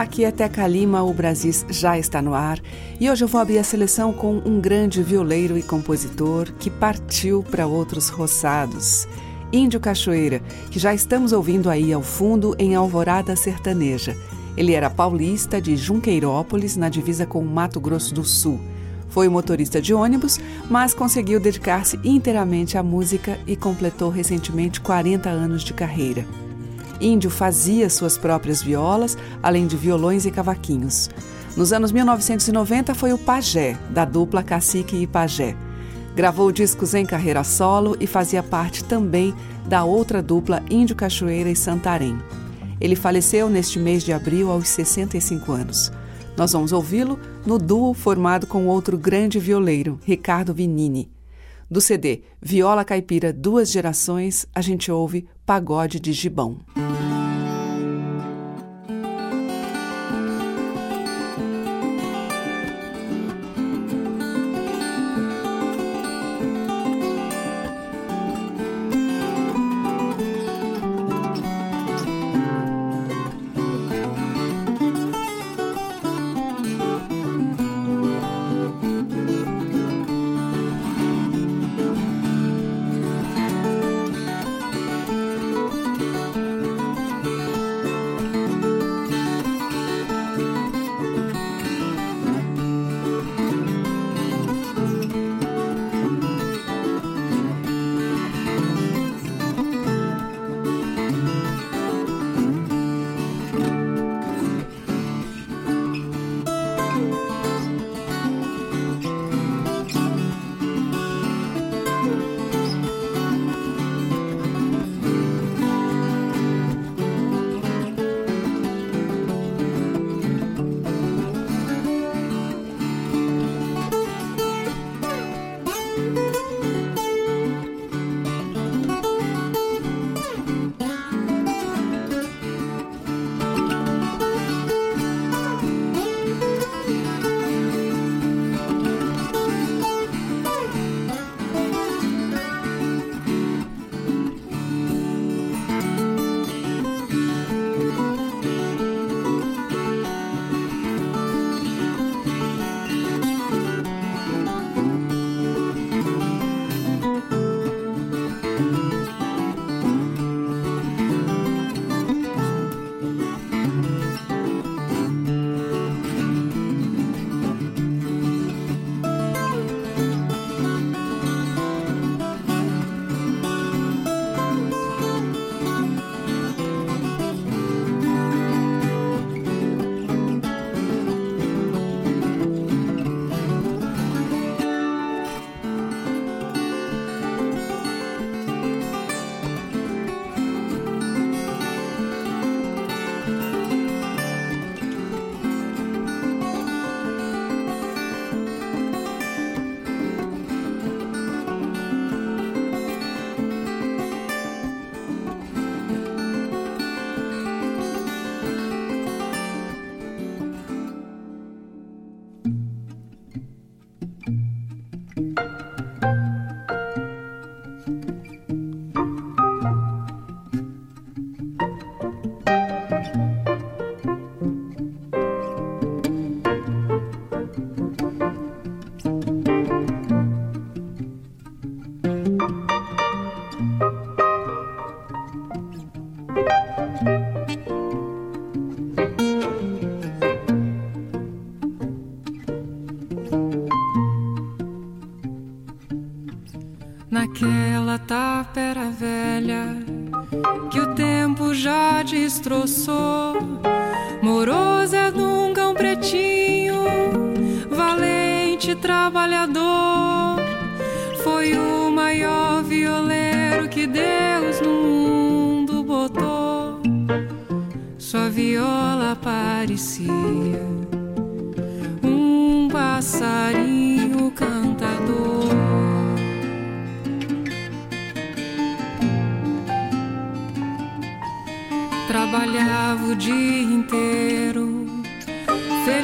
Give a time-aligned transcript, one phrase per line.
[0.00, 2.58] Aqui é Teca Lima, o Brasis já está no ar
[2.98, 7.42] e hoje eu vou abrir a seleção com um grande violeiro e compositor que partiu
[7.42, 9.06] para outros roçados.
[9.52, 10.40] Índio Cachoeira,
[10.70, 14.16] que já estamos ouvindo aí ao fundo em Alvorada Sertaneja.
[14.56, 18.58] Ele era paulista de Junqueirópolis, na divisa com Mato Grosso do Sul.
[19.10, 20.40] Foi motorista de ônibus,
[20.70, 26.24] mas conseguiu dedicar-se inteiramente à música e completou recentemente 40 anos de carreira.
[27.00, 31.08] Índio fazia suas próprias violas, além de violões e cavaquinhos.
[31.56, 35.56] Nos anos 1990 foi o pajé, da dupla Cacique e Pajé.
[36.14, 39.34] Gravou discos em carreira solo e fazia parte também
[39.66, 42.18] da outra dupla Índio Cachoeira e Santarém.
[42.80, 45.92] Ele faleceu neste mês de abril aos 65 anos.
[46.36, 51.10] Nós vamos ouvi-lo no duo formado com outro grande violeiro, Ricardo Vinini.
[51.70, 56.58] Do CD Viola Caipira Duas Gerações, a gente ouve Pagode de Gibão.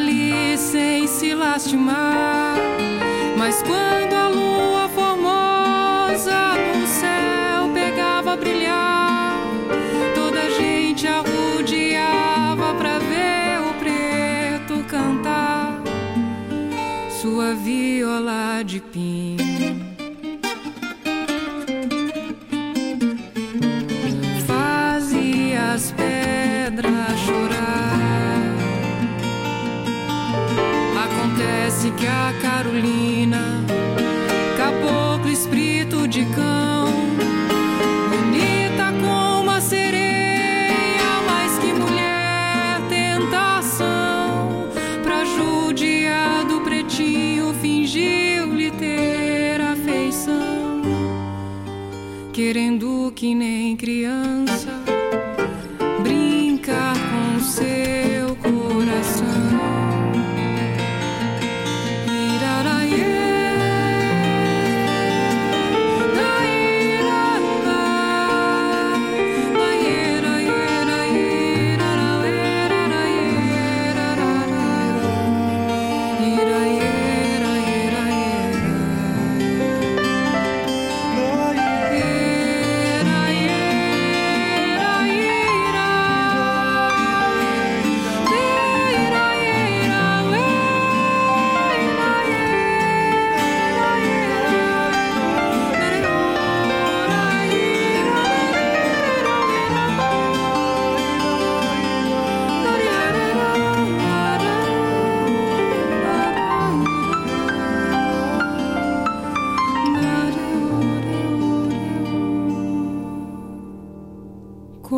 [0.07, 2.57] Feliz sem se lastimar.
[3.37, 9.37] Mas quando a lua formosa no céu pegava a brilhar,
[10.15, 15.83] toda a gente arrudeava pra ver o preto cantar
[17.21, 19.46] sua viola de pinho.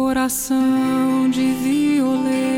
[0.08, 2.57] Coração de violeiro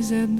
[0.00, 0.39] pobre Zé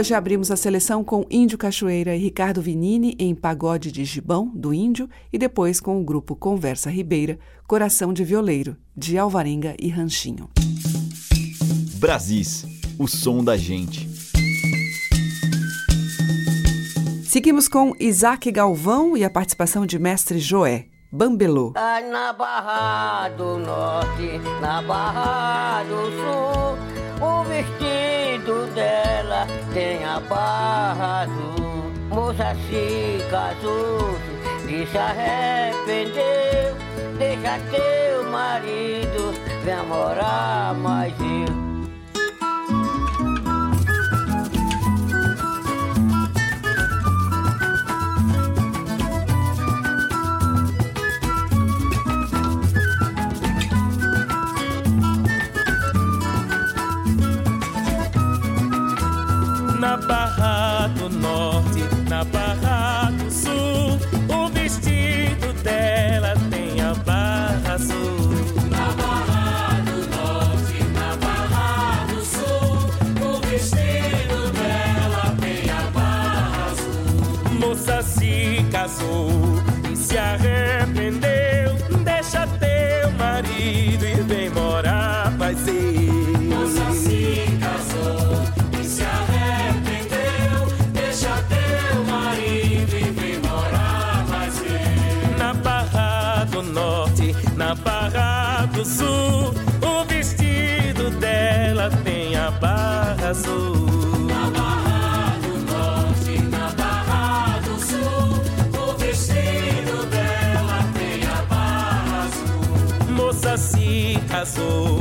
[0.00, 4.72] hoje abrimos a seleção com Índio Cachoeira e Ricardo Vinini em Pagode de Gibão, do
[4.72, 10.48] Índio, e depois com o grupo Conversa Ribeira, Coração de Violeiro, de Alvarenga e Ranchinho.
[11.96, 12.64] Brasis,
[12.98, 14.08] o som da gente.
[17.22, 21.74] Seguimos com Isaac Galvão e a participação de Mestre Joé, Bambelô.
[21.76, 31.22] Ai, na Barra do Norte, na Barra do Sul, o vestido dela tem a barra
[31.22, 31.92] azul.
[32.08, 34.18] Moça se casou,
[34.66, 36.76] e se arrependeu.
[37.18, 39.32] Deixa teu marido,
[39.64, 41.69] vem morar mais eu.
[59.80, 60.29] Na Barra
[103.30, 108.42] Na Barra do Norte, na Barra do Sul,
[108.76, 113.14] o vestido dela tem a Barra Azul.
[113.14, 114.98] Moça se casou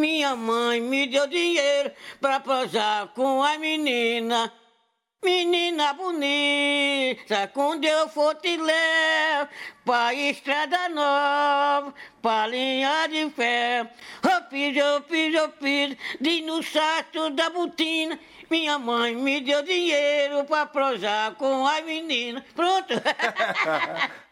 [0.00, 1.92] Minha mãe me deu dinheiro
[2.22, 4.50] pra posar com a menina.
[5.22, 9.50] Menina bonita, quando eu for te levo
[9.84, 13.90] pra estrada nova, pra linha de ferro.
[14.24, 18.18] Eu fiz, eu fiz, eu fiz, de no sato da botina.
[18.48, 22.42] Minha mãe me deu dinheiro pra prosar com a menina.
[22.54, 22.94] Pronto.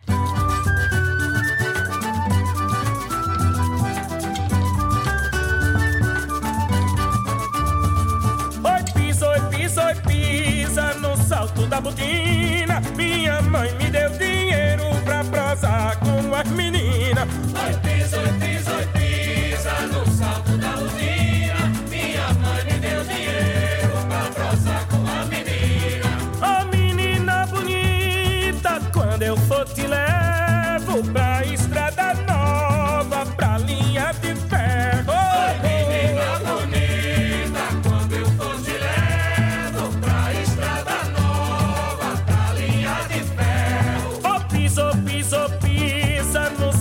[11.01, 12.81] no salto da botina.
[12.97, 17.29] Minha mãe me deu dinheiro pra prosar com as meninas.
[17.29, 21.18] Oi, pisa, oi, pisa, oi, pisa no salto da botina.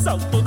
[0.07, 0.46] salto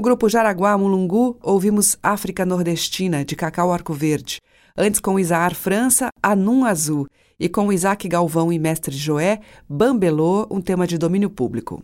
[0.00, 4.40] o grupo Jaraguá Mulungu, ouvimos África Nordestina, de Cacau Arco Verde.
[4.74, 7.06] Antes, com Isaar França, Anum Azul.
[7.38, 11.82] E com Isaac Galvão e Mestre Joé, Bambelô, um tema de domínio público.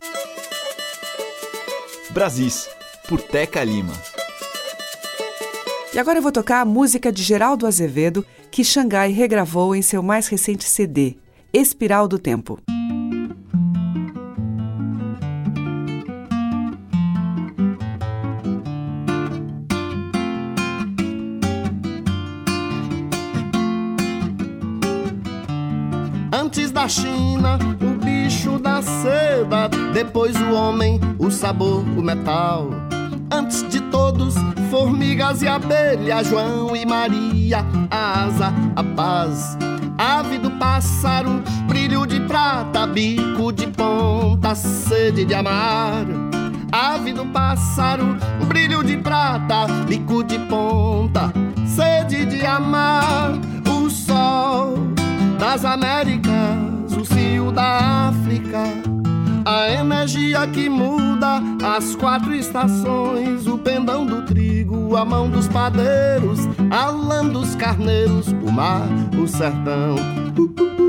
[2.09, 2.70] Brasis,
[3.07, 3.92] por Teca Lima.
[5.92, 10.02] E agora eu vou tocar a música de Geraldo Azevedo, que Xangai regravou em seu
[10.02, 11.16] mais recente CD,
[11.52, 12.59] Espiral do Tempo.
[26.87, 32.70] Da China, o bicho da seda, depois o homem, o sabor, o metal.
[33.29, 34.35] Antes de todo todos,
[34.70, 39.59] formigas e abelhas, João e Maria, a asa, a paz.
[39.99, 46.07] Ave do pássaro, brilho de prata, bico de ponta, sede de amar.
[46.70, 51.33] Ave do pássaro, brilho de prata, bico de ponta,
[51.66, 53.45] sede de amar.
[55.56, 58.62] Das Américas, o cio da África
[59.42, 66.40] a energia que muda as quatro estações, o pendão do trigo, a mão dos padeiros,
[66.70, 69.96] a lã dos carneiros, o mar, o sertão.
[70.36, 70.86] Eu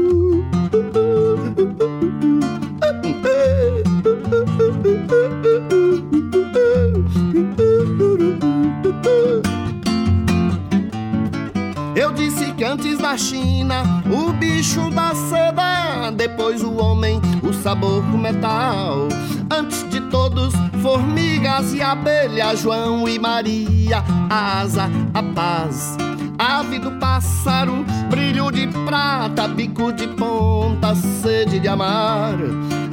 [12.77, 17.19] antes da China, o bicho da seda, depois o homem
[17.63, 19.07] sabor do metal.
[19.49, 25.97] Antes de todos, formigas e abelhas, João e Maria, a asa, a paz.
[26.37, 32.35] Ave do pássaro, brilho de prata, bico de ponta, sede de amar.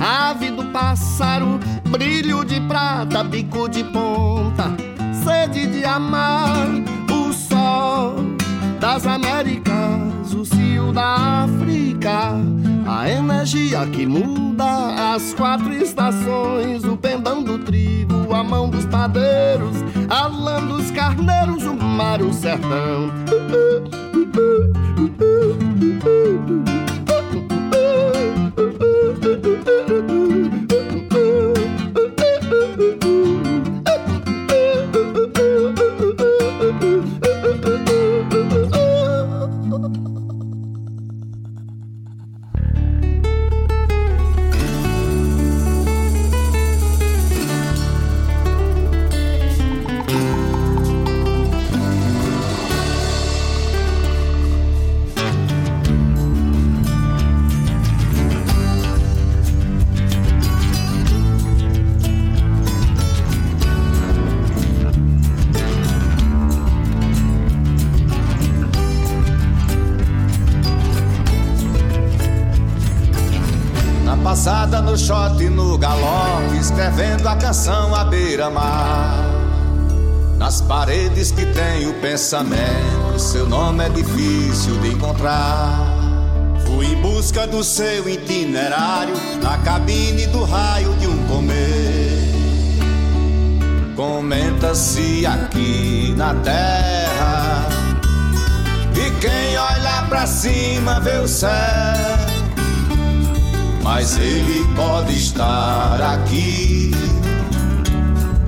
[0.01, 4.75] Ave do pássaro, brilho de prata, bico de ponta,
[5.23, 6.69] sede de amar.
[7.11, 8.17] O sol
[8.85, 9.74] das Américas,
[10.33, 12.35] o cio da África
[12.87, 19.77] a energia que muda as quatro estações, o pendão do trigo, a mão dos padeiros,
[20.09, 23.11] a lã dos carneiros, o mar, o sertão.
[78.11, 79.23] Beira-mar.
[80.39, 85.79] Nas paredes que tem o pensamento, seu nome é difícil de encontrar.
[86.65, 92.33] Fui em busca do seu itinerário, na cabine do raio de um comer.
[93.95, 97.69] Comenta-se aqui na terra,
[98.95, 101.51] e quem olha pra cima vê o céu.
[103.83, 106.91] Mas ele pode estar aqui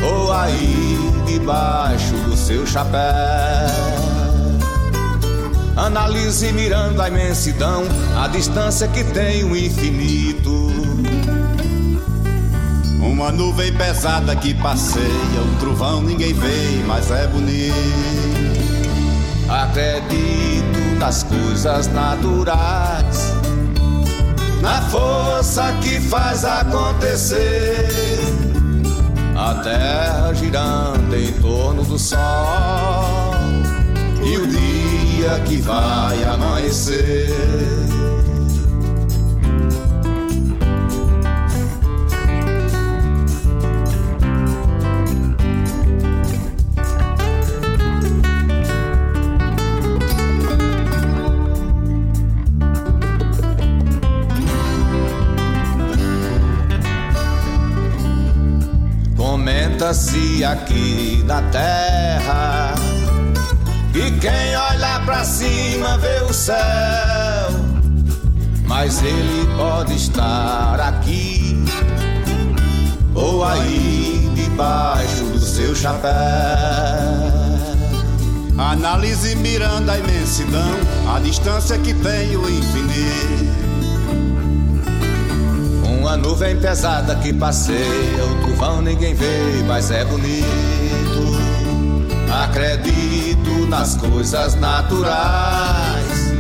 [0.07, 3.01] ou aí debaixo do seu chapéu.
[5.77, 7.85] Analise mirando a imensidão,
[8.17, 10.71] a distância que tem o infinito.
[13.03, 17.75] Uma nuvem pesada que passeia, um trovão ninguém vê, mas é bonito.
[19.49, 23.33] Acredito das coisas naturais,
[24.61, 28.36] na força que faz acontecer
[29.47, 32.19] a terra girando em torno do sol
[34.25, 37.96] e o dia que vai amanhecer.
[59.97, 62.75] Se aqui na terra.
[63.95, 66.57] E quem olha pra cima vê o céu,
[68.67, 71.65] mas ele pode estar aqui
[73.15, 76.13] ou aí debaixo do seu chapéu.
[78.59, 80.77] Analise mirando a imensidão,
[81.15, 83.66] a distância que tem o infinito
[86.07, 90.47] uma nuvem pesada que passeia, o trovão ninguém vê, mas é bonito.
[92.45, 96.33] Acredito nas coisas naturais,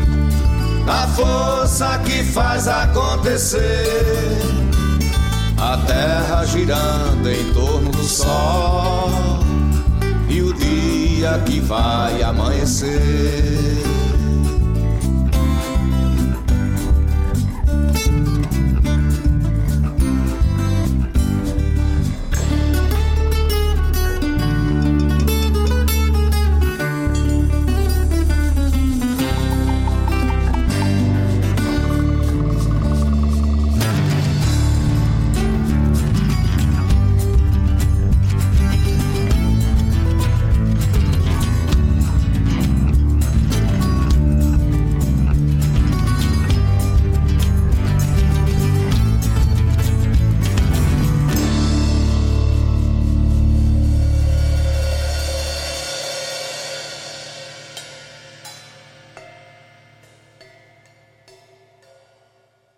[0.87, 4.41] na força que faz acontecer.
[5.59, 9.41] A terra girando em torno do sol
[10.29, 13.76] e o dia que vai amanhecer.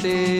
[0.00, 0.39] Seu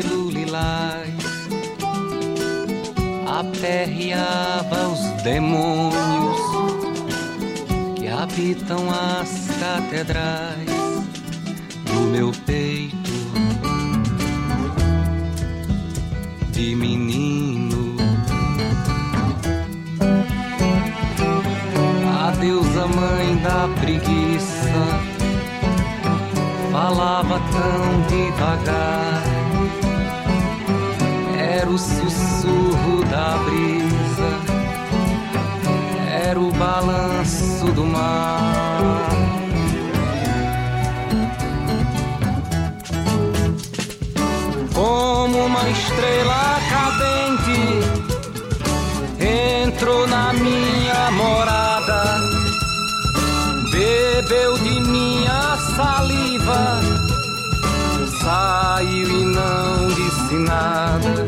[60.31, 61.27] disse nada.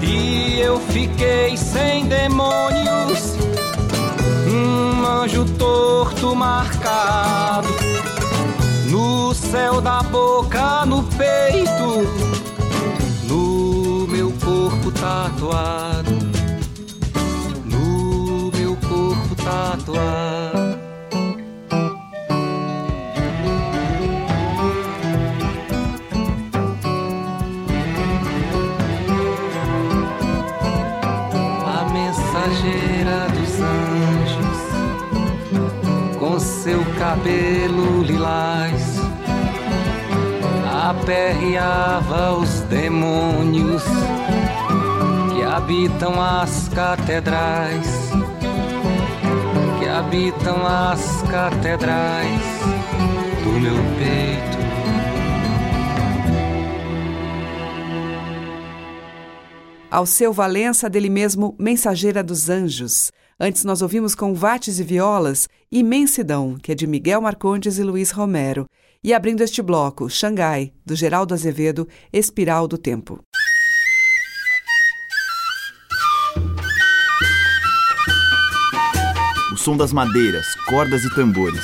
[0.00, 3.36] E eu fiquei sem demônios,
[4.46, 7.68] um anjo torto marcado,
[8.86, 12.08] no céu da boca, no peito,
[13.28, 16.28] no meu corpo tatuado.
[19.48, 20.47] tatuar.
[20.47, 20.47] A
[36.98, 38.98] cabelo lilás,
[40.90, 43.84] aperreava os demônios
[45.34, 48.08] que habitam as catedrais
[49.98, 52.42] habitam as catedrais
[53.42, 54.58] do meu peito.
[59.90, 63.10] Ao seu Valença, dele mesmo, Mensageira dos Anjos.
[63.40, 68.10] Antes nós ouvimos com Vates e Violas, Imensidão, que é de Miguel Marcondes e Luiz
[68.10, 68.64] Romero.
[69.04, 73.20] E abrindo este bloco, Xangai, do Geraldo Azevedo, Espiral do Tempo.
[79.52, 81.62] O som das madeiras, cordas e tambores.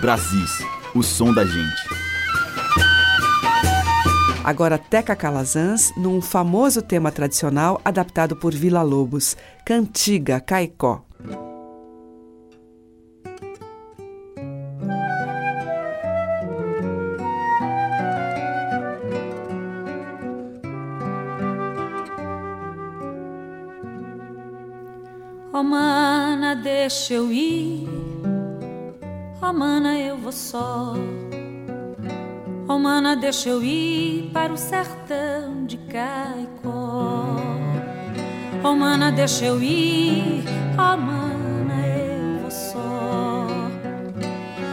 [0.00, 0.58] Brasis,
[0.94, 1.82] o som da gente.
[4.44, 11.04] Agora Teca Calazans, num famoso tema tradicional adaptado por Vila Lobos, Cantiga Caicó.
[25.54, 27.86] Oh mana, deixa eu ir.
[29.42, 30.94] Oh mana, eu vou só.
[32.66, 37.36] Oh mana, deixa eu ir para o sertão de Caicó.
[38.64, 40.42] Oh mana, deixa eu ir.
[40.72, 43.46] Oh mana, eu vou só.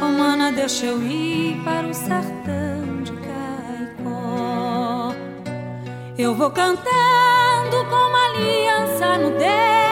[0.02, 5.14] Oh mana, deixa eu ir para o sertão de Caicó.
[6.18, 9.89] Eu vou cantando com uma aliança no dedo.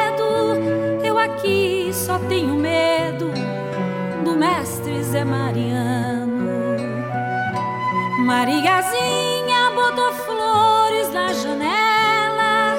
[2.07, 3.31] Só tenho medo
[4.23, 6.47] do mestre Zé Mariano.
[8.25, 12.77] Mariazinha botou flores na janela,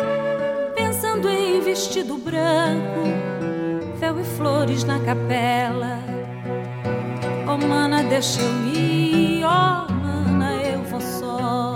[0.75, 3.03] pensando em vestido branco,
[4.01, 5.99] véu e flores na capela.
[7.47, 11.75] Oh, mana, deixa eu ir, oh, mana, eu vou só.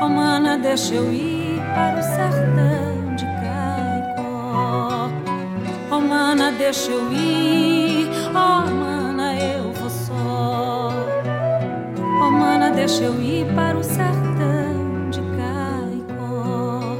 [0.00, 2.93] Oh, mana, deixa eu ir para o sertão
[6.14, 10.92] mana, deixa eu ir, oh, mana, eu vou só.
[12.22, 16.96] Oh, mana, deixa eu ir para o sertão de Caicó.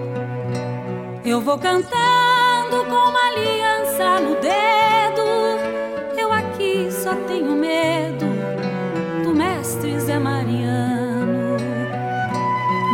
[1.24, 5.27] Eu vou cantando com uma aliança no dedo.
[6.18, 8.27] Eu aqui só tenho medo
[9.22, 11.57] do mestre Zé Mariano.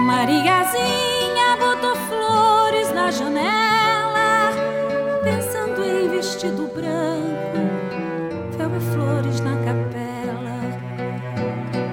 [0.05, 3.70] Mariazinha botou flores na janela,
[6.41, 7.59] vestido branco,
[8.57, 10.59] véu e flores na capela.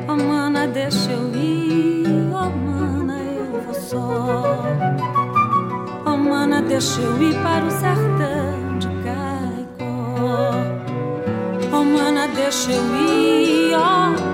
[0.08, 4.56] Oh, mana, deixa eu ir, oh, mana, eu vou só.
[6.06, 10.54] Oh, mana, deixa eu ir para o sertão de Caicó.
[11.74, 14.27] Oh, mana, deixa eu ir, oh,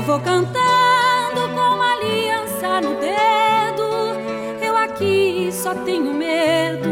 [0.00, 4.64] Eu vou cantando com uma aliança no dedo.
[4.64, 6.88] Eu aqui só tenho medo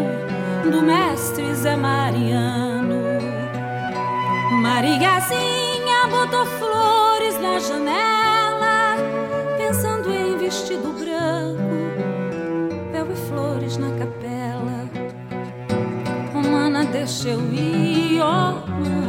[0.71, 2.97] do mestre Zé Mariano.
[4.61, 8.99] Mariazinha botou flores na janela,
[9.57, 11.63] pensando em vestido branco,
[12.93, 14.87] véu e flores na capela.
[16.35, 19.08] Oh, mana, deixa eu ir, oh, mana,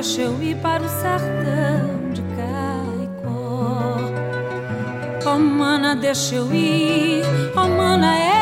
[0.00, 3.98] deixa eu ir para o sertão de Caicó.
[5.26, 7.24] Oh, mana, deixa eu ir,
[7.56, 8.37] oh, mana, eu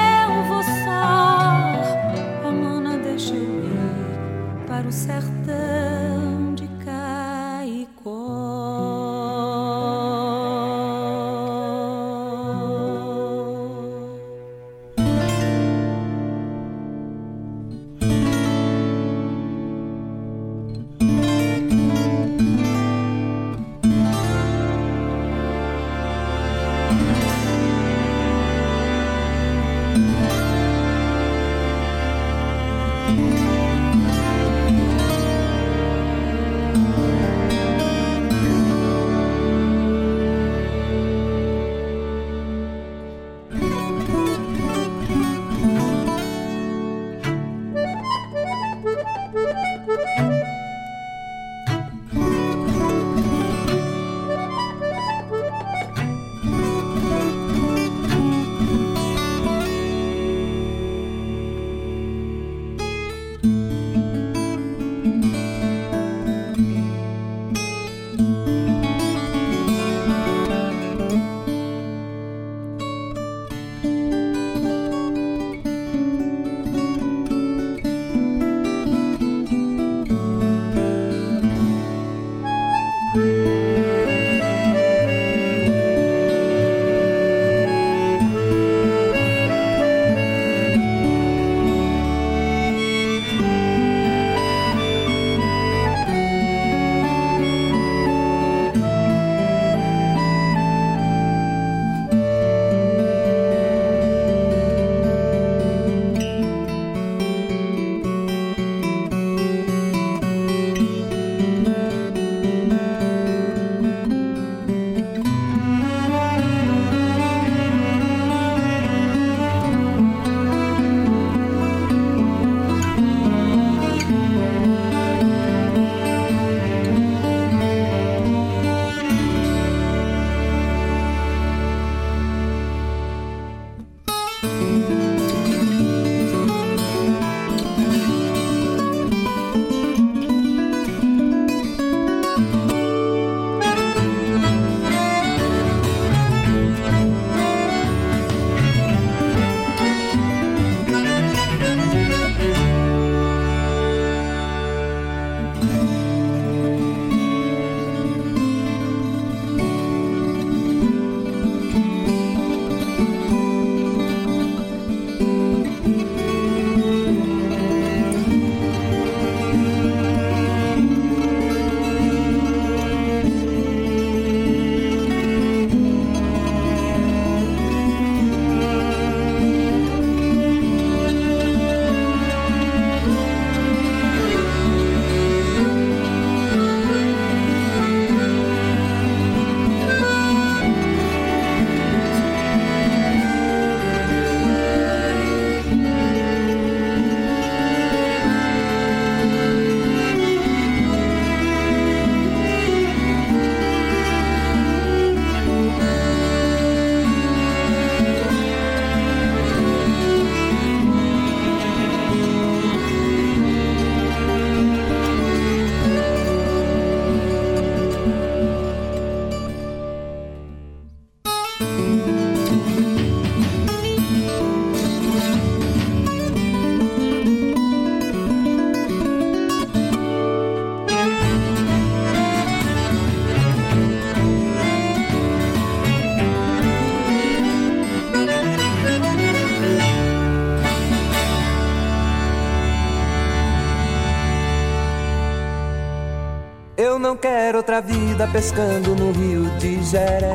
[247.17, 250.35] não quero outra vida pescando no rio de Jereré.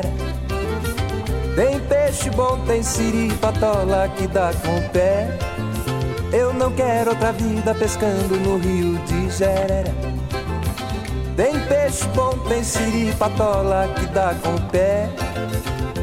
[1.54, 5.28] Tem peixe bom, tem siri, patola que dá com o pé.
[6.32, 9.94] Eu não quero outra vida pescando no rio de Jereré.
[11.36, 15.08] Tem peixe bom, tem siri, patola que dá com o pé.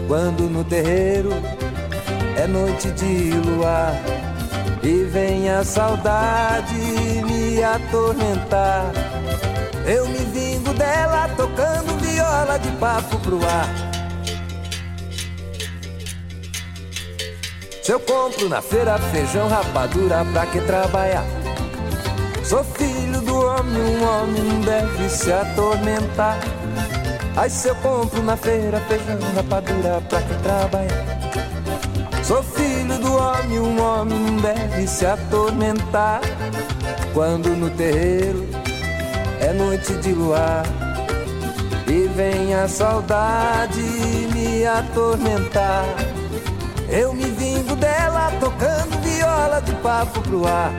[0.08, 1.32] Quando no terreiro
[2.38, 3.94] é noite de luar
[4.82, 8.94] e vem a saudade me atormentar.
[9.86, 10.49] Eu me vingo
[10.90, 13.70] dela tocando viola de papo pro ar.
[17.84, 21.26] Se eu compro na feira feijão, rapadura, pra que trabalhar?
[22.44, 26.40] Sou filho do homem, um homem não deve se atormentar.
[27.38, 31.20] Aí se eu compro na feira feijão, rapadura, pra que trabalhar?
[32.24, 36.22] Sou filho do homem, um homem não deve se atormentar.
[37.14, 38.59] Quando no terreiro
[39.50, 40.64] é noite de luar
[41.88, 43.82] e vem a saudade
[44.32, 45.86] me atormentar.
[46.88, 50.72] Eu me vingo dela tocando viola de papo pro ar.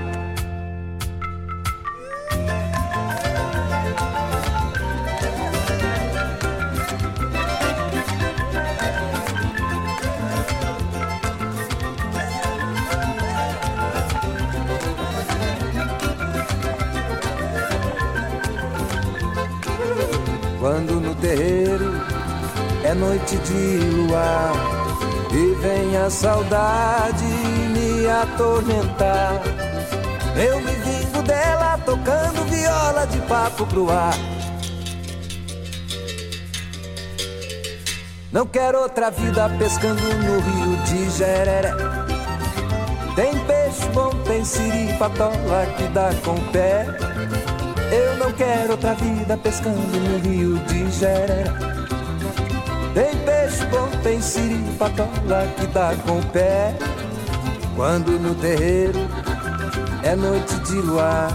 [23.10, 24.52] Noite de luar
[25.32, 29.42] e vem a saudade me atormentar.
[30.36, 34.14] Eu me vingo dela tocando viola de papo pro ar.
[38.30, 41.74] Não quero outra vida pescando no rio de Jereré.
[43.16, 46.86] Tem peixe bom, tem siri, patola que dá com o pé.
[47.90, 51.69] Eu não quero outra vida pescando no rio de Jereré.
[52.94, 56.74] Tem peixe bom, tem siri, patola que dá com o pé.
[57.76, 58.98] Quando no terreiro
[60.02, 61.30] é noite de luar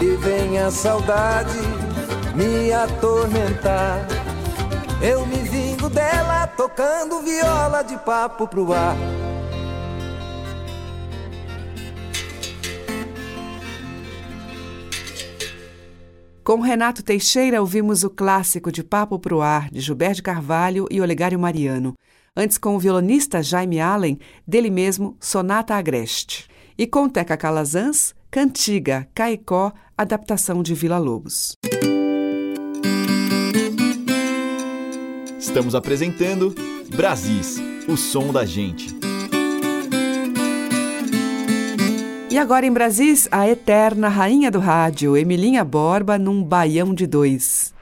[0.00, 1.58] e vem a saudade
[2.34, 4.06] me atormentar.
[5.00, 8.96] Eu me vingo dela tocando viola de papo pro ar.
[16.48, 21.38] Com Renato Teixeira, ouvimos o clássico de Papo pro Ar, de Gilberto Carvalho e Olegário
[21.38, 21.92] Mariano.
[22.34, 26.48] Antes, com o violonista Jaime Allen, dele mesmo, Sonata Agreste.
[26.78, 31.52] E com Teca Calazans, Cantiga, Caicó, adaptação de Vila Lobos.
[35.38, 36.54] Estamos apresentando
[36.96, 39.07] Brasis, o som da gente.
[42.30, 47.74] E agora em Brasis, a eterna rainha do rádio, Emilinha Borba, num baião de dois.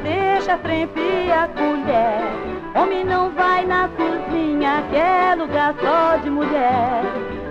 [0.00, 2.80] Deixa a frente e a colher.
[2.80, 7.02] Homem não vai na cozinha, que é lugar só de mulher.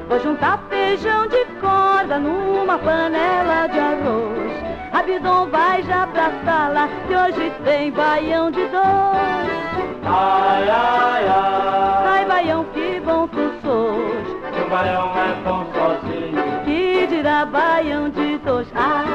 [0.07, 4.66] Vou juntar feijão de corda numa panela de arroz.
[4.97, 9.93] Abidão vai já pra sala, que hoje tem baião de dois.
[10.03, 12.07] Ai, ai, ai.
[12.07, 14.55] Ai, baião, que bom tu sos.
[14.55, 16.43] Se o baião é bom sozinho.
[16.65, 18.67] Que dirá baião de dois.
[18.73, 19.05] Ai,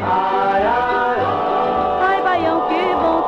[0.00, 2.08] ai, ai, ai.
[2.08, 3.20] Ai, baião, que bom.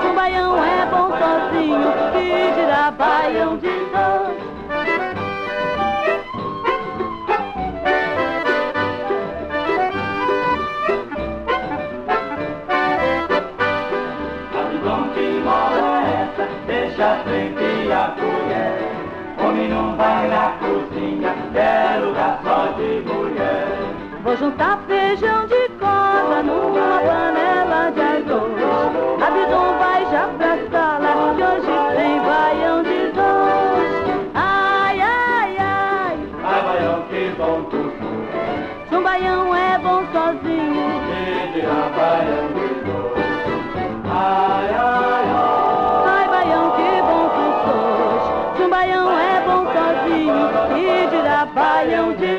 [0.00, 1.92] Se o baião é bom sozinho.
[2.12, 3.71] Que dirá baião de
[51.84, 52.31] baião de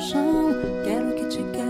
[0.00, 0.54] chão.
[0.84, 1.69] Quero que te quero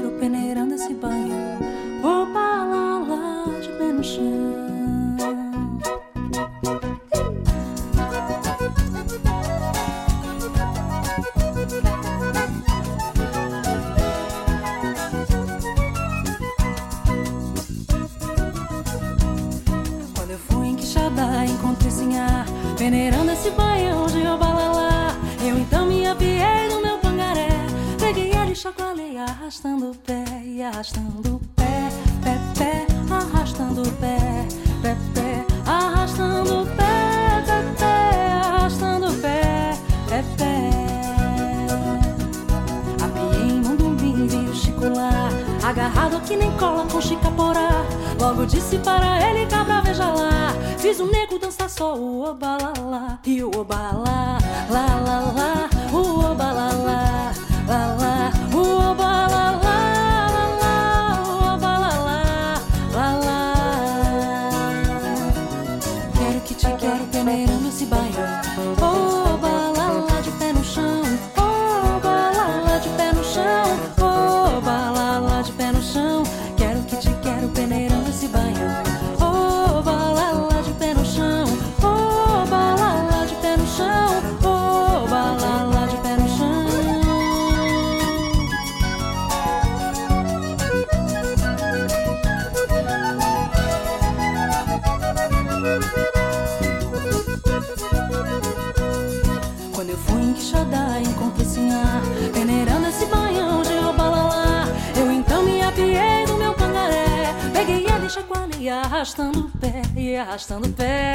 [108.70, 111.14] arrastando o pé E arrastando o pé,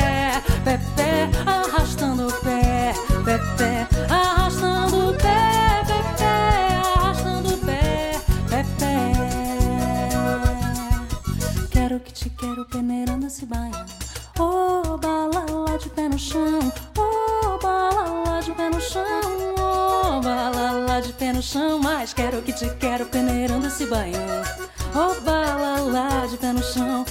[0.64, 2.94] pé, pé Arrastando o pé,
[3.24, 5.40] pé, pé Arrastando o pé,
[5.88, 6.34] pé, pé
[6.96, 8.12] Arrastando o pé,
[8.50, 8.96] pé, pé.
[11.72, 13.86] Quero que te quero peneirando esse baião
[14.38, 16.60] Oh, balala de pé no chão.
[16.98, 19.02] Oh, balala de pé no chão.
[19.58, 21.80] Oh, balala de pé no chão.
[21.80, 24.44] Mas quero que te quero peneirando esse baião
[24.94, 27.06] Oh, balala de pé no chão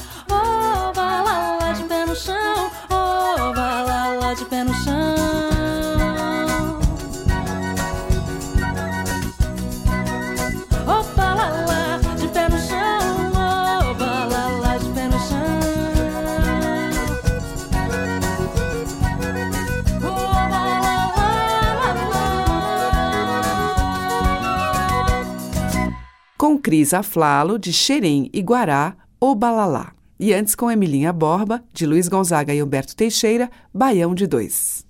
[26.65, 29.93] Cris Aflalo, de Xerém e Guará, O Balalá.
[30.19, 34.87] E antes com Emilinha Borba, de Luiz Gonzaga e Humberto Teixeira, Baião de Dois.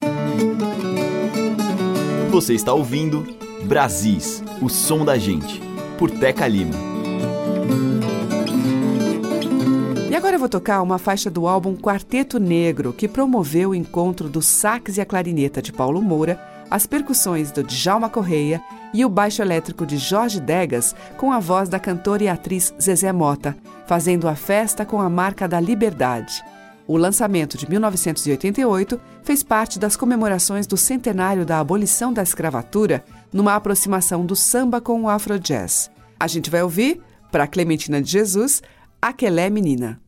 [2.30, 3.26] Você está ouvindo
[3.64, 5.60] Brasis, o som da gente,
[5.98, 6.76] por Teca Lima.
[10.08, 14.28] E agora eu vou tocar uma faixa do álbum Quarteto Negro, que promoveu o encontro
[14.28, 18.62] do sax e a clarineta de Paulo Moura, as percussões do Djalma Correia
[18.94, 23.12] e o baixo elétrico de Jorge Degas com a voz da cantora e atriz Zezé
[23.12, 26.42] Mota, fazendo a festa com a marca da liberdade.
[26.86, 33.54] O lançamento de 1988 fez parte das comemorações do centenário da abolição da escravatura, numa
[33.54, 35.90] aproximação do samba com o afrojazz.
[36.20, 37.00] A gente vai ouvir,
[37.32, 38.62] para Clementina de Jesus,
[39.02, 40.00] Aquelé Menina.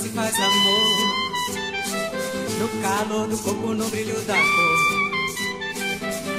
[0.00, 1.20] se faz amor.
[2.58, 5.00] No calor do corpo, no brilho da cor.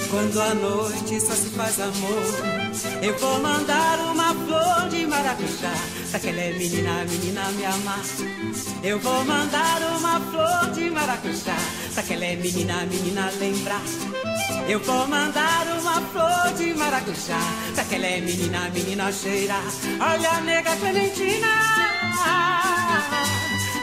[0.09, 2.23] Quando a noite só se faz amor,
[3.03, 5.73] eu vou mandar uma flor de maracujá
[6.09, 8.01] pra aquela menina, menina me amar.
[8.83, 11.57] Eu vou mandar uma flor de maracujá
[11.93, 13.81] pra aquela menina, menina lembrar.
[14.67, 17.39] Eu vou mandar uma flor de maracujá
[17.75, 19.63] daquela aquela menina, menina cheirar
[19.99, 21.80] Olha a nega clementina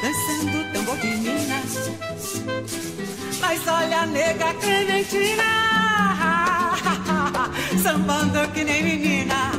[0.08, 1.90] dançando tambor de Minas.
[3.40, 5.44] Mas olha a nega clementina,
[7.82, 9.57] sambando que nem menina.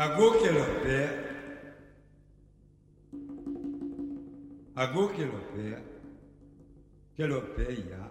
[0.00, 0.12] A é
[0.82, 1.02] pé?
[4.74, 5.82] a Gokelopé,
[7.18, 7.70] pé.
[7.70, 8.10] Iá,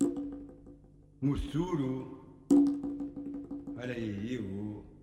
[0.00, 0.06] é
[1.20, 2.24] Mussuru,
[3.76, 4.95] olha aí, o.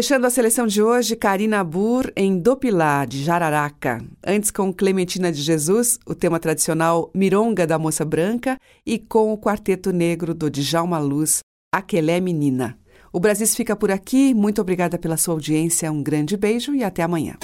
[0.00, 4.02] Fechando a seleção de hoje, Karina Bur em Dopilá, de Jararaca.
[4.26, 9.36] Antes com Clementina de Jesus, o tema tradicional Mironga da Moça Branca, e com o
[9.36, 11.40] Quarteto Negro do Djalma Luz,
[11.70, 12.78] Aquelé Menina.
[13.12, 14.32] O Brasis fica por aqui.
[14.32, 15.92] Muito obrigada pela sua audiência.
[15.92, 17.36] Um grande beijo e até amanhã.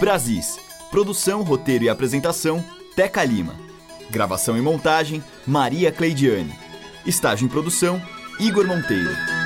[0.00, 0.58] Brasis.
[0.90, 2.60] Produção, roteiro e apresentação,
[2.96, 3.54] Teca Lima.
[4.10, 6.52] Gravação e montagem, Maria Cleidiane.
[7.06, 8.02] Estágio em produção,
[8.40, 9.39] Igor Monteiro.